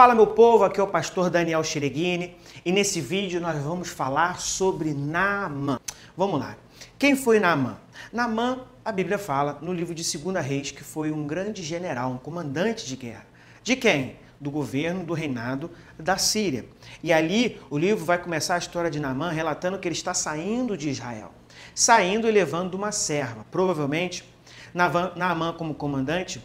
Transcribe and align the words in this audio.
Fala 0.00 0.14
meu 0.14 0.28
povo, 0.28 0.64
aqui 0.64 0.80
é 0.80 0.82
o 0.82 0.86
pastor 0.86 1.28
Daniel 1.28 1.62
Chireguini 1.62 2.34
e 2.64 2.72
nesse 2.72 3.02
vídeo 3.02 3.38
nós 3.38 3.62
vamos 3.62 3.90
falar 3.90 4.40
sobre 4.40 4.94
Naamã. 4.94 5.78
Vamos 6.16 6.40
lá. 6.40 6.56
Quem 6.98 7.14
foi 7.14 7.38
Naamã? 7.38 7.76
Naamã, 8.10 8.60
a 8.82 8.90
Bíblia 8.92 9.18
fala 9.18 9.58
no 9.60 9.74
livro 9.74 9.94
de 9.94 10.02
2 10.02 10.42
Reis 10.42 10.70
que 10.70 10.82
foi 10.82 11.12
um 11.12 11.26
grande 11.26 11.62
general, 11.62 12.12
um 12.12 12.16
comandante 12.16 12.86
de 12.86 12.96
guerra. 12.96 13.26
De 13.62 13.76
quem? 13.76 14.16
Do 14.40 14.50
governo, 14.50 15.04
do 15.04 15.12
reinado 15.12 15.70
da 15.98 16.16
Síria. 16.16 16.64
E 17.02 17.12
ali 17.12 17.60
o 17.68 17.76
livro 17.76 18.02
vai 18.02 18.16
começar 18.16 18.54
a 18.54 18.58
história 18.58 18.90
de 18.90 18.98
Naamã 18.98 19.28
relatando 19.30 19.78
que 19.78 19.86
ele 19.86 19.94
está 19.94 20.14
saindo 20.14 20.78
de 20.78 20.88
Israel. 20.88 21.30
Saindo 21.74 22.26
e 22.26 22.30
levando 22.30 22.72
uma 22.72 22.90
serva. 22.90 23.44
Provavelmente, 23.50 24.24
Naamã 24.72 25.52
como 25.52 25.74
comandante 25.74 26.42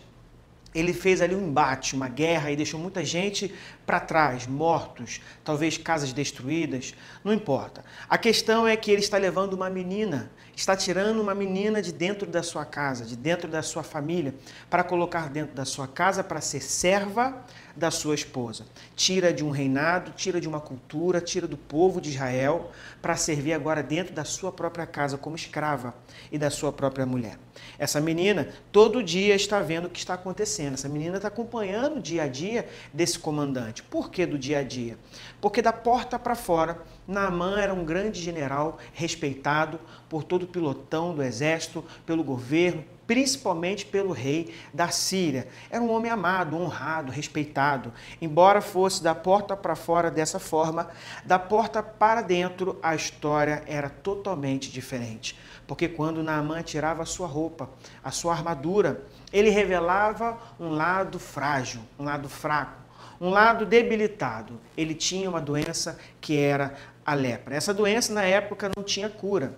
ele 0.76 0.94
fez 0.94 1.22
ali 1.22 1.34
um 1.34 1.48
embate, 1.48 1.96
uma 1.96 2.10
guerra 2.10 2.52
e 2.52 2.56
deixou 2.56 2.80
muita 2.80 3.04
gente 3.04 3.52
para 3.86 4.00
trás, 4.00 4.48
mortos, 4.48 5.22
talvez 5.44 5.78
casas 5.78 6.12
destruídas, 6.12 6.94
não 7.24 7.34
importa. 7.34 7.84
A 8.10 8.18
questão 8.18 8.68
é 8.68 8.76
que 8.76 8.92
ele 8.92 9.02
está 9.02 9.18
levando 9.18 9.54
uma 9.54 9.70
menina, 9.70 10.32
está 10.56 10.76
tirando 10.76 11.22
uma 11.22 11.36
menina 11.36 11.82
de 11.82 11.92
dentro 11.92 12.28
da 12.28 12.42
sua 12.42 12.66
casa, 12.66 13.06
de 13.06 13.16
dentro 13.16 13.48
da 13.48 13.62
sua 13.62 13.84
família, 13.84 14.34
para 14.70 14.84
colocar 14.84 15.30
dentro 15.30 15.56
da 15.56 15.66
sua 15.66 15.88
casa 15.88 16.24
para 16.24 16.42
ser 16.42 16.62
serva 16.62 17.46
da 17.76 17.92
sua 17.92 18.16
esposa. 18.16 18.66
Tira 18.96 19.34
de 19.34 19.44
um 19.44 19.50
reinado, 19.50 20.12
tira 20.12 20.40
de 20.40 20.48
uma 20.48 20.62
cultura, 20.62 21.20
tira 21.20 21.48
do 21.48 21.58
povo 21.58 22.00
de 22.00 22.10
Israel 22.10 22.72
para 23.02 23.18
servir 23.18 23.54
agora 23.54 23.84
dentro 23.84 24.14
da 24.14 24.24
sua 24.24 24.52
própria 24.52 24.86
casa 24.86 25.18
como 25.18 25.36
escrava 25.36 25.94
e 26.32 26.38
da 26.38 26.50
sua 26.50 26.72
própria 26.72 27.06
mulher. 27.06 27.38
Essa 27.78 28.00
menina 28.00 28.48
todo 28.72 29.04
dia 29.04 29.36
está 29.36 29.60
vendo 29.60 29.86
o 29.86 29.90
que 29.90 30.00
está 30.00 30.14
acontecendo. 30.14 30.76
Essa 30.76 30.88
menina 30.88 31.18
está 31.18 31.28
acompanhando 31.28 31.98
o 31.98 32.02
dia 32.02 32.24
a 32.24 32.28
dia 32.28 32.68
desse 32.94 33.20
comandante. 33.20 33.75
Por 33.84 34.10
que 34.10 34.26
do 34.26 34.38
dia 34.38 34.60
a 34.60 34.64
dia? 34.64 34.98
Porque 35.42 35.62
da 35.62 35.74
porta 35.74 36.18
para 36.18 36.36
fora, 36.36 36.82
Naamã 37.08 37.60
era 37.60 37.74
um 37.74 37.86
grande 37.86 38.22
general 38.22 38.78
respeitado 38.94 39.80
por 40.10 40.24
todo 40.24 40.44
o 40.44 40.48
pilotão 40.48 41.14
do 41.14 41.22
exército, 41.22 41.84
pelo 42.06 42.24
governo, 42.24 42.84
principalmente 43.06 43.86
pelo 43.86 44.12
rei 44.12 44.54
da 44.74 44.90
Síria. 44.90 45.48
Era 45.70 45.84
um 45.84 45.92
homem 45.92 46.12
amado, 46.12 46.58
honrado, 46.58 47.12
respeitado. 47.12 47.94
Embora 48.22 48.62
fosse 48.62 49.04
da 49.04 49.14
porta 49.14 49.56
para 49.56 49.76
fora 49.76 50.10
dessa 50.10 50.40
forma, 50.40 50.90
da 51.24 51.38
porta 51.38 51.84
para 51.84 52.22
dentro 52.22 52.80
a 52.82 52.96
história 52.96 53.64
era 53.68 53.90
totalmente 53.90 54.72
diferente. 54.72 55.38
Porque 55.68 55.88
quando 55.88 56.24
Naamã 56.24 56.62
tirava 56.62 57.04
a 57.04 57.08
sua 57.08 57.28
roupa, 57.28 57.70
a 58.04 58.12
sua 58.12 58.34
armadura, 58.34 59.04
ele 59.34 59.50
revelava 59.50 60.38
um 60.60 60.70
lado 60.70 61.20
frágil, 61.20 61.82
um 61.98 62.04
lado 62.04 62.30
fraco, 62.30 62.85
um 63.20 63.30
lado 63.30 63.66
debilitado. 63.66 64.60
Ele 64.78 64.94
tinha 64.94 65.30
uma 65.30 65.42
doença 65.42 65.98
que 66.20 66.38
era 66.38 66.76
a 67.06 67.14
lepra. 67.14 67.56
Essa 67.56 67.74
doença 67.74 68.14
na 68.14 68.24
época 68.24 68.72
não 68.76 68.84
tinha 68.84 69.10
cura. 69.10 69.56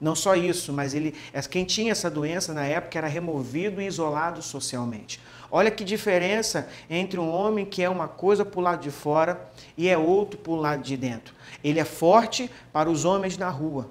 Não 0.00 0.14
só 0.14 0.34
isso, 0.34 0.72
mas 0.72 0.94
ele, 0.94 1.14
quem 1.50 1.64
tinha 1.64 1.92
essa 1.92 2.10
doença 2.10 2.54
na 2.54 2.64
época 2.64 2.96
era 2.96 3.06
removido 3.06 3.82
e 3.82 3.86
isolado 3.86 4.40
socialmente. 4.40 5.20
Olha 5.50 5.70
que 5.70 5.84
diferença 5.84 6.68
entre 6.88 7.20
um 7.20 7.28
homem 7.28 7.66
que 7.66 7.82
é 7.82 7.90
uma 7.90 8.08
coisa 8.08 8.44
para 8.44 8.58
o 8.58 8.62
lado 8.62 8.80
de 8.80 8.90
fora 8.90 9.50
e 9.76 9.88
é 9.88 9.98
outro 9.98 10.38
para 10.38 10.52
o 10.52 10.56
lado 10.56 10.82
de 10.82 10.96
dentro. 10.96 11.34
Ele 11.62 11.78
é 11.78 11.84
forte 11.84 12.50
para 12.72 12.88
os 12.88 13.04
homens 13.04 13.36
na 13.36 13.50
rua, 13.50 13.90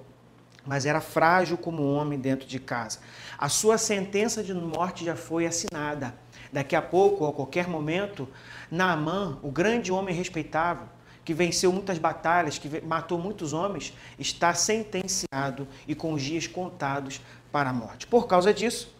mas 0.66 0.84
era 0.84 1.00
frágil 1.00 1.56
como 1.56 1.82
um 1.82 1.94
homem 1.94 2.18
dentro 2.18 2.48
de 2.48 2.58
casa. 2.58 2.98
A 3.38 3.48
sua 3.48 3.78
sentença 3.78 4.42
de 4.42 4.52
morte 4.52 5.04
já 5.04 5.14
foi 5.14 5.46
assinada. 5.46 6.14
Daqui 6.52 6.74
a 6.74 6.82
pouco, 6.82 7.26
a 7.26 7.32
qualquer 7.32 7.68
momento, 7.68 8.28
Naamã, 8.70 9.38
o 9.42 9.50
grande 9.50 9.92
homem 9.92 10.14
respeitável, 10.14 10.86
que 11.24 11.34
venceu 11.34 11.72
muitas 11.72 11.98
batalhas, 11.98 12.58
que 12.58 12.80
matou 12.80 13.18
muitos 13.18 13.52
homens, 13.52 13.92
está 14.18 14.52
sentenciado 14.54 15.68
e 15.86 15.94
com 15.94 16.12
os 16.12 16.22
dias 16.22 16.46
contados 16.46 17.20
para 17.52 17.70
a 17.70 17.72
morte. 17.72 18.06
Por 18.06 18.26
causa 18.26 18.52
disso, 18.52 18.92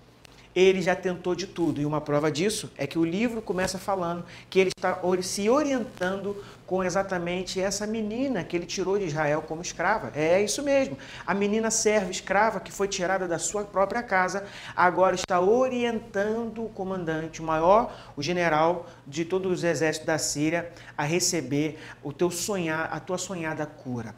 ele 0.55 0.83
já 0.83 0.95
tentou 0.95 1.35
de 1.35 1.47
tudo. 1.47 1.81
E 1.81 1.87
uma 1.87 2.01
prova 2.01 2.31
disso 2.31 2.71
é 2.77 2.87
que 2.87 2.99
o 2.99 3.05
livro 3.05 3.41
começa 3.41 3.79
falando 3.79 4.25
que 4.49 4.59
ele 4.59 4.71
está 4.77 5.01
se 5.23 5.49
orientando 5.49 6.37
com 6.67 6.85
exatamente 6.85 7.61
essa 7.61 7.87
menina 7.87 8.45
que 8.45 8.57
ele 8.57 8.67
tirou 8.67 8.99
de 8.99 9.05
Israel 9.05 9.43
como 9.43 9.61
escrava. 9.61 10.13
É 10.15 10.41
isso 10.41 10.63
mesmo. 10.63 10.97
A 11.27 11.35
menina 11.35 11.71
serva 11.71 12.11
escrava 12.11 12.61
que 12.61 12.71
foi 12.71 12.87
tirada 12.87 13.27
da 13.27 13.39
sua 13.39 13.65
própria 13.65 14.03
casa, 14.03 14.45
agora 14.77 15.15
está 15.15 15.41
orientando 15.41 16.65
o 16.65 16.69
comandante, 16.69 17.41
o 17.41 17.45
maior, 17.45 17.93
o 18.17 18.23
general 18.23 18.89
de 19.07 19.25
todos 19.25 19.51
os 19.51 19.65
exércitos 19.65 20.07
da 20.07 20.19
Síria, 20.19 20.71
a 20.97 21.03
receber 21.03 21.79
o 22.03 22.13
teu 22.13 22.31
sonhar, 22.31 22.89
a 22.93 23.01
tua 23.01 23.19
sonhada 23.19 23.67
cura. 23.67 24.15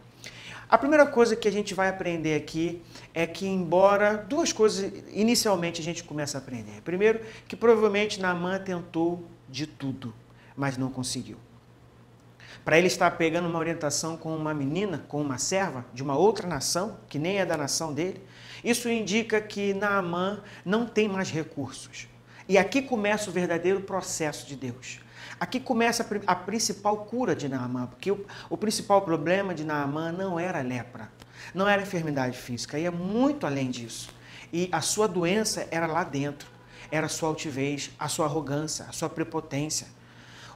A 0.72 0.78
primeira 0.78 1.04
coisa 1.04 1.36
que 1.36 1.46
a 1.46 1.52
gente 1.52 1.74
vai 1.74 1.90
aprender 1.90 2.34
aqui 2.34 2.80
é 3.12 3.26
que, 3.26 3.46
embora 3.46 4.16
duas 4.16 4.54
coisas 4.54 4.90
inicialmente 5.12 5.82
a 5.82 5.84
gente 5.84 6.02
começa 6.02 6.38
a 6.38 6.40
aprender. 6.40 6.80
Primeiro, 6.80 7.20
que 7.46 7.54
provavelmente 7.54 8.18
Naamã 8.18 8.58
tentou 8.58 9.22
de 9.50 9.66
tudo, 9.66 10.14
mas 10.56 10.78
não 10.78 10.88
conseguiu. 10.88 11.36
Para 12.64 12.78
ele 12.78 12.86
estar 12.86 13.10
pegando 13.18 13.48
uma 13.48 13.58
orientação 13.58 14.16
com 14.16 14.34
uma 14.34 14.54
menina, 14.54 15.04
com 15.08 15.20
uma 15.20 15.36
serva 15.36 15.84
de 15.92 16.02
uma 16.02 16.16
outra 16.16 16.48
nação, 16.48 16.96
que 17.06 17.18
nem 17.18 17.36
é 17.36 17.44
da 17.44 17.58
nação 17.58 17.92
dele, 17.92 18.22
isso 18.64 18.88
indica 18.88 19.42
que 19.42 19.74
Naamã 19.74 20.42
não 20.64 20.86
tem 20.86 21.06
mais 21.06 21.30
recursos. 21.30 22.08
E 22.48 22.56
aqui 22.56 22.80
começa 22.80 23.28
o 23.28 23.32
verdadeiro 23.32 23.82
processo 23.82 24.46
de 24.46 24.56
Deus. 24.56 25.00
Aqui 25.42 25.58
começa 25.58 26.06
a, 26.24 26.36
principal 26.36 26.98
cura 26.98 27.34
de 27.34 27.48
Naamã, 27.48 27.88
porque 27.88 28.12
o, 28.12 28.24
o 28.48 28.56
principal 28.56 29.02
problema 29.02 29.52
de 29.52 29.64
Naamã 29.64 30.12
não 30.12 30.38
era 30.38 30.60
lepra, 30.60 31.10
não 31.52 31.68
era 31.68 31.82
enfermidade 31.82 32.38
física, 32.38 32.78
ia 32.78 32.92
muito 32.92 33.44
além 33.44 33.68
disso. 33.68 34.10
E 34.52 34.68
a 34.70 34.80
sua 34.80 35.08
doença 35.08 35.66
era 35.72 35.88
lá 35.88 36.04
dentro, 36.04 36.48
era 36.92 37.06
a 37.06 37.08
sua 37.08 37.28
altivez, 37.28 37.90
a 37.98 38.06
sua 38.06 38.26
arrogância, 38.26 38.84
a 38.88 38.92
sua 38.92 39.08
prepotência, 39.10 39.88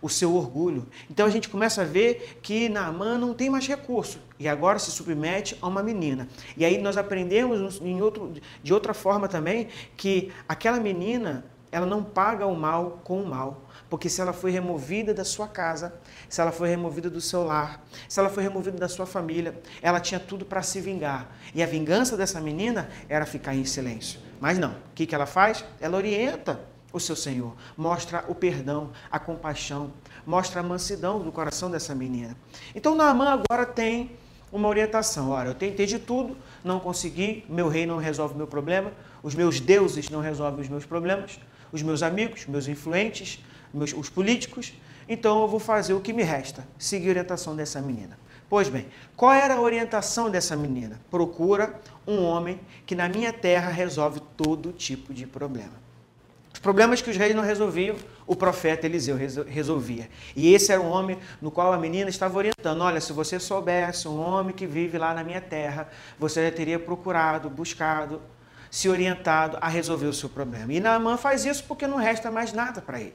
o 0.00 0.08
seu 0.08 0.32
orgulho. 0.36 0.86
Então 1.10 1.26
a 1.26 1.30
gente 1.30 1.48
começa 1.48 1.82
a 1.82 1.84
ver 1.84 2.38
que 2.40 2.68
Naamã 2.68 3.18
não 3.18 3.34
tem 3.34 3.50
mais 3.50 3.66
recurso 3.66 4.20
e 4.38 4.46
agora 4.46 4.78
se 4.78 4.92
submete 4.92 5.58
a 5.60 5.66
uma 5.66 5.82
menina. 5.82 6.28
E 6.56 6.64
aí 6.64 6.78
nós 6.78 6.96
aprendemos 6.96 7.80
em 7.82 8.00
outro, 8.00 8.34
de 8.62 8.72
outra 8.72 8.94
forma 8.94 9.26
também 9.26 9.66
que 9.96 10.32
aquela 10.48 10.78
menina 10.78 11.44
ela 11.70 11.86
não 11.86 12.02
paga 12.02 12.46
o 12.46 12.56
mal 12.56 13.00
com 13.04 13.22
o 13.22 13.26
mal. 13.26 13.62
Porque 13.88 14.08
se 14.08 14.20
ela 14.20 14.32
foi 14.32 14.50
removida 14.50 15.14
da 15.14 15.24
sua 15.24 15.46
casa, 15.46 15.94
se 16.28 16.40
ela 16.40 16.50
foi 16.50 16.68
removida 16.68 17.08
do 17.08 17.20
seu 17.20 17.44
lar, 17.44 17.84
se 18.08 18.18
ela 18.18 18.28
foi 18.28 18.42
removida 18.42 18.76
da 18.76 18.88
sua 18.88 19.06
família, 19.06 19.60
ela 19.80 20.00
tinha 20.00 20.18
tudo 20.18 20.44
para 20.44 20.62
se 20.62 20.80
vingar. 20.80 21.28
E 21.54 21.62
a 21.62 21.66
vingança 21.66 22.16
dessa 22.16 22.40
menina 22.40 22.88
era 23.08 23.24
ficar 23.24 23.54
em 23.54 23.64
silêncio. 23.64 24.18
Mas 24.40 24.58
não. 24.58 24.72
O 24.72 24.94
que, 24.94 25.06
que 25.06 25.14
ela 25.14 25.26
faz? 25.26 25.64
Ela 25.80 25.96
orienta 25.96 26.60
o 26.92 27.00
seu 27.00 27.14
Senhor, 27.14 27.54
mostra 27.76 28.24
o 28.26 28.34
perdão, 28.34 28.90
a 29.10 29.18
compaixão, 29.18 29.92
mostra 30.24 30.60
a 30.60 30.62
mansidão 30.62 31.20
do 31.20 31.30
coração 31.30 31.70
dessa 31.70 31.94
menina. 31.94 32.34
Então 32.74 32.94
Naamã 32.94 33.28
agora 33.28 33.66
tem 33.66 34.16
uma 34.50 34.68
orientação. 34.68 35.30
Olha, 35.30 35.48
eu 35.48 35.54
tentei 35.54 35.86
de 35.86 35.98
tudo, 35.98 36.36
não 36.64 36.80
consegui, 36.80 37.44
meu 37.48 37.68
rei 37.68 37.86
não 37.86 37.98
resolve 37.98 38.34
o 38.34 38.36
meu 38.36 38.46
problema, 38.46 38.92
os 39.22 39.34
meus 39.34 39.60
deuses 39.60 40.08
não 40.08 40.20
resolvem 40.20 40.62
os 40.62 40.68
meus 40.68 40.86
problemas, 40.86 41.38
os 41.76 41.82
meus 41.82 42.02
amigos, 42.02 42.46
meus 42.46 42.66
influentes, 42.66 43.38
meus, 43.72 43.92
os 43.92 44.08
políticos, 44.08 44.72
então 45.08 45.42
eu 45.42 45.48
vou 45.48 45.60
fazer 45.60 45.94
o 45.94 46.00
que 46.00 46.12
me 46.12 46.22
resta, 46.22 46.66
seguir 46.78 47.08
a 47.08 47.10
orientação 47.10 47.54
dessa 47.54 47.80
menina. 47.80 48.18
Pois 48.48 48.68
bem, 48.68 48.86
qual 49.16 49.32
era 49.32 49.54
a 49.54 49.60
orientação 49.60 50.30
dessa 50.30 50.56
menina? 50.56 51.00
Procura 51.10 51.80
um 52.06 52.22
homem 52.22 52.60
que 52.84 52.94
na 52.94 53.08
minha 53.08 53.32
terra 53.32 53.70
resolve 53.70 54.20
todo 54.36 54.72
tipo 54.72 55.12
de 55.12 55.26
problema. 55.26 55.86
Os 56.52 56.60
problemas 56.60 57.02
que 57.02 57.10
os 57.10 57.16
reis 57.16 57.34
não 57.34 57.42
resolviam, 57.42 57.96
o 58.26 58.34
profeta 58.34 58.86
Eliseu 58.86 59.16
resolvia. 59.46 60.08
E 60.34 60.54
esse 60.54 60.72
era 60.72 60.80
um 60.80 60.88
homem 60.88 61.18
no 61.40 61.50
qual 61.50 61.72
a 61.72 61.78
menina 61.78 62.08
estava 62.08 62.38
orientando. 62.38 62.80
Olha, 62.80 63.00
se 63.00 63.12
você 63.12 63.38
soubesse 63.38 64.08
um 64.08 64.18
homem 64.18 64.54
que 64.54 64.66
vive 64.66 64.96
lá 64.96 65.12
na 65.12 65.22
minha 65.22 65.40
terra, 65.40 65.88
você 66.18 66.48
já 66.48 66.56
teria 66.56 66.78
procurado, 66.78 67.50
buscado, 67.50 68.22
se 68.76 68.90
orientado 68.90 69.56
a 69.58 69.68
resolver 69.68 70.04
o 70.04 70.12
seu 70.12 70.28
problema. 70.28 70.70
E 70.70 70.78
Naamã 70.78 71.16
faz 71.16 71.46
isso 71.46 71.64
porque 71.64 71.86
não 71.86 71.96
resta 71.96 72.30
mais 72.30 72.52
nada 72.52 72.82
para 72.82 73.00
ele. 73.00 73.14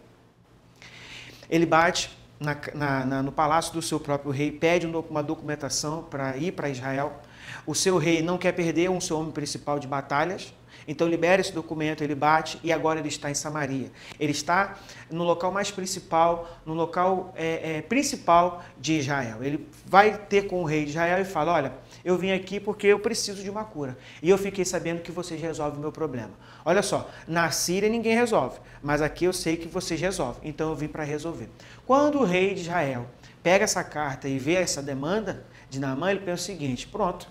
Ele 1.47 1.67
bate 1.67 2.09
na, 2.39 2.57
na, 2.73 3.05
na, 3.05 3.21
no 3.21 3.31
palácio 3.31 3.71
do 3.71 3.79
seu 3.79 3.99
próprio 3.99 4.31
rei, 4.31 4.51
pede 4.51 4.87
uma 4.87 5.21
documentação 5.21 6.01
para 6.01 6.35
ir 6.35 6.53
para 6.53 6.67
Israel. 6.67 7.21
O 7.63 7.75
seu 7.75 7.99
rei 7.99 8.23
não 8.23 8.39
quer 8.39 8.53
perder 8.53 8.89
um 8.89 8.99
seu 8.99 9.19
homem 9.19 9.31
principal 9.31 9.77
de 9.77 9.87
batalhas, 9.87 10.51
então 10.87 11.07
libera 11.07 11.41
esse 11.41 11.53
documento, 11.53 12.03
ele 12.03 12.15
bate 12.15 12.59
e 12.63 12.71
agora 12.71 12.99
ele 12.99 13.07
está 13.07 13.29
em 13.29 13.33
Samaria. 13.33 13.91
Ele 14.19 14.31
está 14.31 14.77
no 15.09 15.23
local 15.23 15.51
mais 15.51 15.71
principal, 15.71 16.49
no 16.65 16.73
local 16.73 17.33
é, 17.35 17.77
é, 17.77 17.81
principal 17.81 18.63
de 18.79 18.99
Israel. 18.99 19.43
Ele 19.43 19.67
vai 19.85 20.17
ter 20.17 20.47
com 20.47 20.61
o 20.61 20.65
rei 20.65 20.83
de 20.83 20.91
Israel 20.91 21.21
e 21.21 21.25
fala: 21.25 21.53
Olha, 21.53 21.73
eu 22.03 22.17
vim 22.17 22.31
aqui 22.31 22.59
porque 22.59 22.87
eu 22.87 22.99
preciso 22.99 23.43
de 23.43 23.49
uma 23.49 23.63
cura. 23.63 23.97
E 24.21 24.29
eu 24.29 24.37
fiquei 24.37 24.65
sabendo 24.65 25.01
que 25.01 25.11
vocês 25.11 25.39
resolvem 25.39 25.77
o 25.77 25.81
meu 25.81 25.91
problema. 25.91 26.31
Olha 26.63 26.81
só, 26.81 27.09
na 27.27 27.49
Síria 27.51 27.89
ninguém 27.89 28.15
resolve, 28.15 28.59
mas 28.81 29.01
aqui 29.01 29.25
eu 29.25 29.33
sei 29.33 29.57
que 29.57 29.67
vocês 29.67 29.99
resolvem, 29.99 30.49
então 30.49 30.69
eu 30.69 30.75
vim 30.75 30.87
para 30.87 31.03
resolver. 31.03 31.49
Quando 31.85 32.19
o 32.19 32.23
rei 32.23 32.53
de 32.53 32.61
Israel 32.61 33.07
pega 33.41 33.63
essa 33.63 33.83
carta 33.83 34.27
e 34.27 34.37
vê 34.37 34.53
essa 34.53 34.81
demanda 34.81 35.43
de 35.69 35.79
Naamã, 35.79 36.11
ele 36.11 36.19
pensa 36.19 36.43
o 36.43 36.45
seguinte: 36.45 36.87
pronto, 36.87 37.27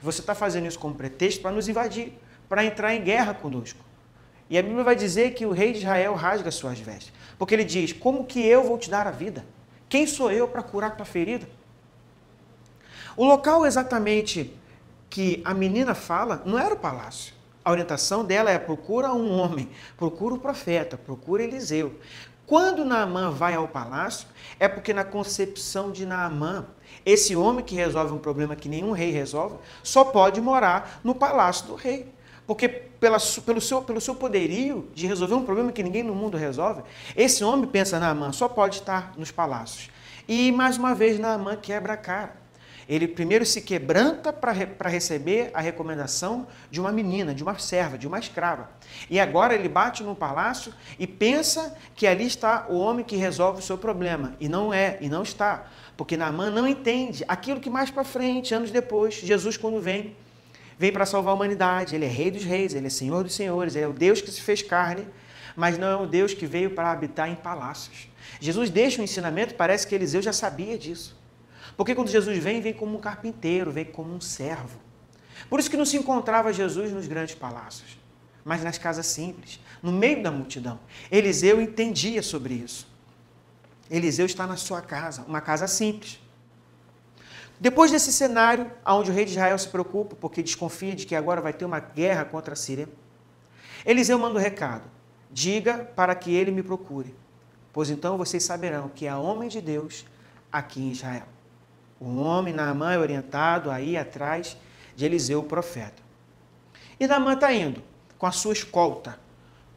você 0.00 0.20
está 0.20 0.34
fazendo 0.34 0.66
isso 0.66 0.78
como 0.78 0.94
pretexto 0.94 1.42
para 1.42 1.50
nos 1.50 1.68
invadir, 1.68 2.12
para 2.48 2.64
entrar 2.64 2.94
em 2.94 3.02
guerra 3.02 3.34
conosco. 3.34 3.80
E 4.48 4.56
a 4.56 4.62
Bíblia 4.62 4.84
vai 4.84 4.94
dizer 4.94 5.34
que 5.34 5.44
o 5.44 5.52
rei 5.52 5.72
de 5.72 5.78
Israel 5.78 6.14
rasga 6.14 6.50
suas 6.50 6.78
vestes, 6.78 7.12
porque 7.38 7.54
ele 7.54 7.64
diz: 7.64 7.92
como 7.92 8.24
que 8.24 8.44
eu 8.44 8.62
vou 8.62 8.78
te 8.78 8.88
dar 8.88 9.06
a 9.06 9.10
vida? 9.10 9.44
Quem 9.88 10.06
sou 10.06 10.30
eu 10.30 10.48
para 10.48 10.62
curar 10.62 10.96
tua 10.96 11.06
ferida? 11.06 11.48
O 13.16 13.24
local 13.24 13.64
exatamente 13.64 14.54
que 15.08 15.40
a 15.44 15.54
menina 15.54 15.94
fala 15.94 16.42
não 16.44 16.58
era 16.58 16.74
o 16.74 16.78
palácio. 16.78 17.34
A 17.64 17.70
orientação 17.70 18.24
dela 18.24 18.50
é 18.50 18.58
procura 18.58 19.12
um 19.12 19.32
homem, 19.32 19.68
procura 19.96 20.34
o 20.34 20.38
profeta, 20.38 20.96
procura 20.96 21.42
Eliseu. 21.42 21.98
Quando 22.46 22.84
Naamã 22.84 23.30
vai 23.30 23.54
ao 23.54 23.66
palácio, 23.66 24.28
é 24.60 24.68
porque 24.68 24.94
na 24.94 25.02
concepção 25.02 25.90
de 25.90 26.06
Naamã, 26.06 26.66
esse 27.04 27.34
homem 27.34 27.64
que 27.64 27.74
resolve 27.74 28.12
um 28.12 28.18
problema 28.18 28.54
que 28.54 28.68
nenhum 28.68 28.92
rei 28.92 29.10
resolve, 29.10 29.56
só 29.82 30.04
pode 30.04 30.40
morar 30.40 31.00
no 31.02 31.12
palácio 31.12 31.66
do 31.66 31.74
rei. 31.74 32.14
Porque 32.46 32.68
pela, 32.68 33.18
pelo, 33.44 33.60
seu, 33.60 33.82
pelo 33.82 34.00
seu 34.00 34.14
poderio 34.14 34.88
de 34.94 35.06
resolver 35.06 35.34
um 35.34 35.44
problema 35.44 35.72
que 35.72 35.82
ninguém 35.82 36.02
no 36.02 36.14
mundo 36.14 36.36
resolve, 36.36 36.82
esse 37.16 37.42
homem, 37.42 37.68
pensa 37.68 37.98
Naamã, 37.98 38.32
só 38.32 38.48
pode 38.48 38.76
estar 38.76 39.12
nos 39.16 39.30
palácios. 39.30 39.90
E 40.28 40.52
mais 40.52 40.76
uma 40.76 40.94
vez 40.94 41.18
Naamã 41.18 41.56
quebra 41.56 41.94
a 41.94 41.96
cara. 41.96 42.46
Ele 42.88 43.08
primeiro 43.08 43.44
se 43.44 43.62
quebranta 43.62 44.32
para 44.32 44.88
receber 44.88 45.50
a 45.52 45.60
recomendação 45.60 46.46
de 46.70 46.80
uma 46.80 46.92
menina, 46.92 47.34
de 47.34 47.42
uma 47.42 47.58
serva, 47.58 47.98
de 47.98 48.06
uma 48.06 48.18
escrava. 48.18 48.70
E 49.10 49.18
agora 49.18 49.54
ele 49.54 49.68
bate 49.68 50.04
no 50.04 50.14
palácio 50.14 50.72
e 50.96 51.04
pensa 51.04 51.76
que 51.96 52.06
ali 52.06 52.26
está 52.26 52.66
o 52.68 52.78
homem 52.78 53.04
que 53.04 53.16
resolve 53.16 53.58
o 53.58 53.62
seu 53.62 53.76
problema. 53.76 54.34
E 54.38 54.48
não 54.48 54.72
é, 54.72 54.98
e 55.00 55.08
não 55.08 55.24
está. 55.24 55.66
Porque 55.96 56.16
Naamã 56.16 56.48
não 56.48 56.66
entende 56.66 57.24
aquilo 57.26 57.58
que 57.58 57.68
mais 57.68 57.90
para 57.90 58.04
frente, 58.04 58.54
anos 58.54 58.70
depois, 58.70 59.14
Jesus, 59.14 59.56
quando 59.56 59.80
vem, 59.80 60.14
vem 60.78 60.92
para 60.92 61.06
salvar 61.06 61.32
a 61.32 61.34
humanidade. 61.34 61.94
Ele 61.94 62.04
é 62.04 62.08
rei 62.08 62.30
dos 62.30 62.44
reis, 62.44 62.74
ele 62.74 62.86
é 62.86 62.90
senhor 62.90 63.24
dos 63.24 63.34
senhores, 63.34 63.74
ele 63.74 63.84
é 63.84 63.88
o 63.88 63.92
Deus 63.92 64.20
que 64.20 64.30
se 64.30 64.40
fez 64.40 64.62
carne, 64.62 65.06
mas 65.54 65.78
não 65.78 65.88
é 65.88 65.96
o 65.96 66.06
Deus 66.06 66.34
que 66.34 66.46
veio 66.46 66.70
para 66.70 66.90
habitar 66.90 67.28
em 67.28 67.34
palácios. 67.34 68.08
Jesus 68.40 68.70
deixa 68.70 69.00
um 69.00 69.04
ensinamento, 69.04 69.54
parece 69.54 69.86
que 69.86 69.94
Eliseu 69.94 70.20
já 70.20 70.32
sabia 70.32 70.76
disso. 70.76 71.16
Porque 71.76 71.94
quando 71.94 72.08
Jesus 72.08 72.38
vem, 72.38 72.60
vem 72.60 72.72
como 72.72 72.96
um 72.96 73.00
carpinteiro, 73.00 73.70
vem 73.70 73.84
como 73.84 74.14
um 74.14 74.20
servo. 74.20 74.78
Por 75.48 75.60
isso 75.60 75.70
que 75.70 75.76
não 75.76 75.84
se 75.84 75.96
encontrava 75.96 76.52
Jesus 76.52 76.92
nos 76.92 77.06
grandes 77.06 77.34
palácios, 77.34 77.98
mas 78.44 78.62
nas 78.62 78.78
casas 78.78 79.06
simples, 79.06 79.60
no 79.82 79.92
meio 79.92 80.22
da 80.22 80.30
multidão. 80.30 80.80
Eliseu 81.10 81.60
entendia 81.60 82.22
sobre 82.22 82.54
isso. 82.54 82.88
Eliseu 83.90 84.26
está 84.26 84.46
na 84.46 84.56
sua 84.56 84.80
casa, 84.80 85.22
uma 85.28 85.40
casa 85.40 85.66
simples. 85.66 86.18
Depois 87.58 87.90
desse 87.90 88.12
cenário, 88.12 88.70
onde 88.84 89.10
o 89.10 89.14
rei 89.14 89.24
de 89.24 89.32
Israel 89.32 89.58
se 89.58 89.68
preocupa, 89.68 90.14
porque 90.16 90.42
desconfia 90.42 90.94
de 90.94 91.06
que 91.06 91.14
agora 91.14 91.40
vai 91.40 91.52
ter 91.52 91.64
uma 91.64 91.80
guerra 91.80 92.24
contra 92.24 92.52
a 92.52 92.56
Síria, 92.56 92.88
Eliseu 93.84 94.18
manda 94.18 94.34
o 94.34 94.38
um 94.38 94.42
recado: 94.42 94.84
diga 95.30 95.78
para 95.96 96.14
que 96.14 96.34
ele 96.34 96.50
me 96.50 96.62
procure, 96.62 97.14
pois 97.72 97.88
então 97.88 98.18
vocês 98.18 98.42
saberão 98.42 98.88
que 98.88 99.08
há 99.08 99.18
homem 99.18 99.48
de 99.48 99.60
Deus 99.60 100.04
aqui 100.52 100.82
em 100.82 100.90
Israel. 100.90 101.26
O 101.98 102.16
homem, 102.16 102.52
Naamã, 102.52 102.92
é 102.92 102.98
orientado 102.98 103.70
a 103.70 103.80
ir 103.80 103.96
atrás 103.96 104.56
de 104.94 105.04
Eliseu, 105.06 105.40
o 105.40 105.44
profeta. 105.44 106.02
E 107.00 107.06
Naamã 107.06 107.32
está 107.32 107.52
indo 107.52 107.82
com 108.18 108.26
a 108.26 108.32
sua 108.32 108.52
escolta, 108.52 109.18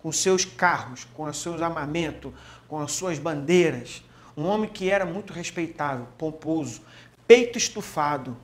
com 0.02 0.12
seus 0.12 0.44
carros, 0.44 1.08
com 1.14 1.24
os 1.24 1.38
seus 1.38 1.62
armamentos, 1.62 2.34
com 2.68 2.80
as 2.80 2.92
suas 2.92 3.20
bandeiras. 3.20 4.04
Um 4.36 4.46
homem 4.46 4.70
que 4.70 4.90
era 4.90 5.06
muito 5.06 5.34
respeitável, 5.34 6.08
pomposo, 6.18 6.82
peito 7.30 7.60
estufado. 7.60 8.36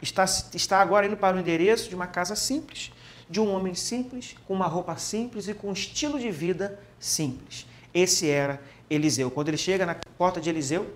Está, 0.00 0.24
está 0.54 0.80
agora 0.80 1.04
indo 1.06 1.16
para 1.16 1.36
o 1.36 1.40
endereço 1.40 1.88
de 1.88 1.96
uma 1.96 2.06
casa 2.06 2.36
simples, 2.36 2.92
de 3.28 3.40
um 3.40 3.52
homem 3.52 3.74
simples, 3.74 4.36
com 4.46 4.54
uma 4.54 4.68
roupa 4.68 4.96
simples 4.96 5.48
e 5.48 5.54
com 5.54 5.68
um 5.68 5.72
estilo 5.72 6.16
de 6.16 6.30
vida 6.30 6.78
simples. 7.00 7.66
Esse 7.92 8.30
era 8.30 8.62
Eliseu. 8.88 9.32
Quando 9.32 9.48
ele 9.48 9.56
chega 9.56 9.84
na 9.84 9.96
porta 10.16 10.40
de 10.40 10.48
Eliseu, 10.48 10.94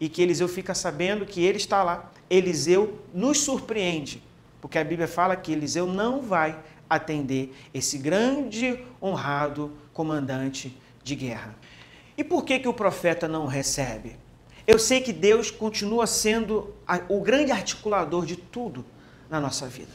e 0.00 0.08
que 0.08 0.22
Eliseu 0.22 0.46
fica 0.46 0.74
sabendo 0.74 1.26
que 1.26 1.42
ele 1.42 1.56
está 1.56 1.82
lá. 1.82 2.12
Eliseu 2.30 3.02
nos 3.12 3.40
surpreende, 3.40 4.22
porque 4.60 4.78
a 4.78 4.84
Bíblia 4.84 5.08
fala 5.08 5.34
que 5.34 5.50
Eliseu 5.50 5.86
não 5.86 6.22
vai 6.22 6.56
atender 6.88 7.52
esse 7.74 7.98
grande 7.98 8.78
honrado 9.02 9.72
comandante 9.92 10.76
de 11.02 11.16
guerra. 11.16 11.56
E 12.16 12.22
por 12.22 12.44
que 12.44 12.60
que 12.60 12.68
o 12.68 12.74
profeta 12.74 13.26
não 13.26 13.46
recebe? 13.46 14.16
Eu 14.66 14.78
sei 14.80 15.00
que 15.00 15.12
Deus 15.12 15.50
continua 15.50 16.06
sendo 16.06 16.74
o 17.08 17.20
grande 17.20 17.52
articulador 17.52 18.26
de 18.26 18.36
tudo 18.36 18.84
na 19.30 19.40
nossa 19.40 19.68
vida. 19.68 19.92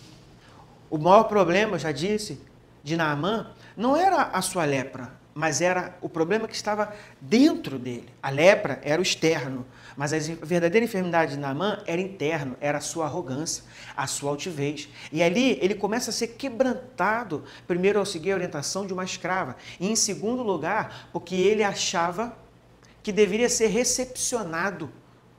O 0.90 0.98
maior 0.98 1.24
problema, 1.26 1.78
já 1.78 1.92
disse, 1.92 2.40
de 2.84 2.96
Naamã 2.96 3.52
não 3.76 3.98
era 3.98 4.24
a 4.24 4.42
sua 4.42 4.64
lepra, 4.64 5.12
mas 5.34 5.62
era 5.62 5.98
o 6.02 6.08
problema 6.08 6.48
que 6.48 6.56
estava 6.56 6.94
dentro 7.20 7.78
dele. 7.78 8.08
A 8.24 8.30
lepra 8.30 8.80
era 8.84 9.00
o 9.00 9.04
externo, 9.04 9.66
mas 9.98 10.14
a 10.14 10.18
verdadeira 10.18 10.86
enfermidade 10.86 11.34
de 11.34 11.40
Naamã 11.40 11.82
era 11.86 12.00
interno, 12.00 12.56
era 12.62 12.78
a 12.78 12.82
sua 12.82 13.06
arrogância, 13.06 13.64
a 13.96 14.08
sua 14.08 14.32
altivez. 14.32 14.88
E 15.12 15.22
ali 15.22 15.58
ele 15.62 15.76
começa 15.76 16.12
a 16.12 16.14
ser 16.14 16.28
quebrantado, 16.28 17.44
primeiro 17.68 18.00
ao 18.00 18.06
seguir 18.06 18.32
a 18.32 18.36
orientação 18.36 18.86
de 18.86 18.94
uma 18.94 19.04
escrava, 19.04 19.58
e 19.80 19.90
em 19.90 19.96
segundo 19.96 20.44
lugar, 20.44 21.10
porque 21.12 21.36
ele 21.36 21.64
achava 21.64 22.38
que 23.04 23.12
deveria 23.12 23.50
ser 23.50 23.68
recepcionado 23.68 24.92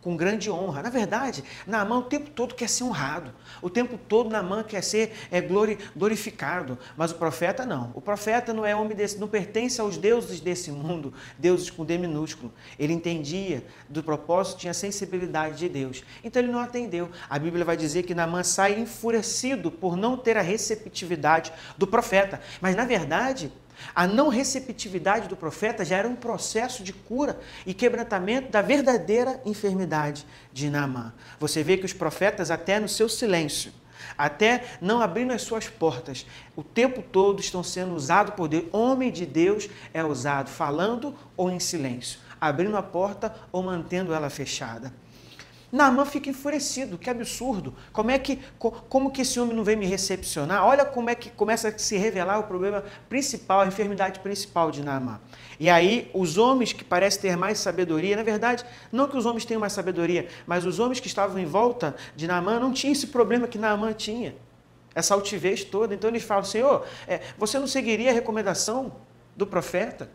com 0.03 0.17
grande 0.17 0.50
honra. 0.50 0.82
Na 0.82 0.91
verdade, 0.91 1.44
Naamã 1.67 1.99
o 1.99 2.03
tempo 2.03 2.29
todo 2.31 2.55
quer 2.55 2.69
ser 2.69 2.82
honrado. 2.82 3.32
O 3.62 3.70
tempo 3.70 3.97
todo 3.97 4.29
Naamã 4.29 4.64
quer 4.64 4.82
ser 4.82 5.12
é, 5.31 5.41
glorificado. 5.41 6.76
Mas 6.97 7.12
o 7.12 7.14
profeta 7.14 7.64
não. 7.64 7.93
O 7.94 8.00
profeta 8.00 8.53
não 8.53 8.67
é 8.67 8.75
homem 8.75 8.97
desse, 8.97 9.19
não 9.19 9.29
pertence 9.29 9.81
aos 9.81 9.97
deuses 9.97 10.41
desse 10.41 10.73
mundo, 10.73 11.14
deuses 11.38 11.70
com 11.70 11.85
D 11.85 11.97
minúsculo. 11.97 12.53
Ele 12.79 12.93
entendia 12.93 13.64
do 13.88 14.03
propósito, 14.03 14.59
tinha 14.59 14.75
sensibilidade 14.75 15.56
de 15.56 15.69
Deus. 15.69 16.03
Então 16.25 16.43
ele 16.43 16.50
não 16.50 16.61
atendeu. 16.61 17.09
A 17.31 17.38
Bíblia 17.38 17.64
vai 17.64 17.76
dizer 17.76 18.03
que 18.03 18.14
Naamã 18.14 18.43
sai 18.43 18.79
enfurecido 18.81 19.70
por 19.70 19.97
não 19.97 20.17
ter 20.17 20.37
a 20.37 20.43
receptividade 20.43 21.53
do 21.79 21.87
profeta. 21.87 22.41
Mas 22.61 22.75
na 22.75 22.85
verdade, 22.85 23.53
a 23.94 24.06
não 24.06 24.29
receptividade 24.29 25.29
do 25.29 25.37
profeta 25.37 25.84
já 25.84 25.96
era 25.96 26.08
um 26.08 26.17
processo 26.17 26.82
de 26.82 26.93
cura 26.93 27.40
e 27.67 27.75
quebrantamento 27.75 28.50
da 28.50 28.62
verdadeira 28.62 29.40
enfermidade 29.44 30.26
de 30.52 30.71
Naamã. 30.71 31.12
Você 31.38 31.62
vê 31.62 31.76
que 31.76 31.87
os 31.87 31.92
profetas, 31.92 32.50
até 32.50 32.78
no 32.78 32.88
seu 32.88 33.09
silêncio, 33.09 33.73
até 34.16 34.64
não 34.80 35.00
abrindo 35.00 35.33
as 35.33 35.42
suas 35.42 35.68
portas, 35.68 36.26
o 36.57 36.62
tempo 36.62 37.02
todo 37.02 37.40
estão 37.40 37.62
sendo 37.62 37.95
usados 37.95 38.35
por 38.35 38.49
Deus. 38.49 38.66
Homem 38.73 39.11
de 39.11 39.26
Deus 39.26 39.68
é 39.92 40.04
usado 40.04 40.49
falando 40.49 41.14
ou 41.37 41.50
em 41.50 41.61
silêncio, 41.61 42.18
abrindo 42.40 42.76
a 42.76 42.83
porta 42.83 43.35
ou 43.50 43.62
mantendo 43.62 44.12
ela 44.12 44.30
fechada. 44.30 44.92
Naamã 45.73 46.05
fica 46.05 46.29
enfurecido, 46.29 46.99
que 46.99 47.09
absurdo. 47.09 47.75
Como 47.95 48.11
é 48.11 48.19
que 48.19 48.38
como 48.59 49.11
que 49.11 49.23
esse 49.23 49.41
homem 49.41 49.57
não 49.57 49.64
vem 49.64 49.75
me 49.75 49.87
recepcionar? 49.87 50.62
Olha 50.67 50.85
como 50.85 51.09
é 51.09 51.14
que 51.14 51.31
começa 51.31 51.69
a 51.69 51.79
se 51.79 51.97
revelar 51.97 52.38
o 52.38 52.43
problema 52.43 52.85
principal, 53.09 53.62
a 53.62 53.67
enfermidade 53.67 54.21
principal 54.21 54.71
de 54.71 54.83
Naamã. 54.85 55.19
E 55.59 55.71
aí 55.71 56.11
os 56.12 56.37
homens 56.37 56.75
que 56.75 56.85
parecem 56.85 57.23
ter 57.23 57.37
mais 57.38 57.59
sabedoria, 57.59 58.17
na 58.17 58.23
verdade, 58.23 58.67
não 58.93 59.09
que 59.09 59.17
os 59.17 59.25
homens 59.25 59.47
tenham 59.47 59.61
mais 59.61 59.73
sabedoria, 59.73 60.29
mas 60.47 60.67
os 60.67 60.79
homens 60.79 61.00
que 61.00 61.07
estavam 61.07 61.38
em 61.38 61.47
volta 61.47 61.97
de 62.14 62.26
Naamã 62.26 62.61
não 62.61 62.71
tinham 62.71 62.93
esse 62.93 63.07
problema 63.07 63.49
que 63.49 63.57
Naamã 63.57 63.95
tinha. 63.95 64.35
Essa 64.95 65.14
altivez 65.14 65.64
toda. 65.64 65.95
Então 65.95 66.11
eles 66.11 66.23
falam, 66.23 66.45
Senhor, 66.45 66.87
é, 67.09 67.23
você 67.38 67.59
não 67.59 67.67
seguiria 67.67 68.11
a 68.11 68.12
recomendação 68.12 68.93
do 69.35 69.47
profeta 69.47 70.11